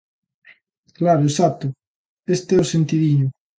Claro, 0.97 1.21
exacto, 1.29 1.65
este 2.35 2.51
é 2.55 2.59
o 2.63 2.69
sentidiño. 2.73 3.27